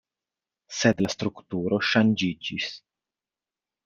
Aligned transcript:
Sed 0.77 1.03
la 1.05 1.11
strukturo 1.15 1.79
ŝanĝiĝis. 1.91 2.71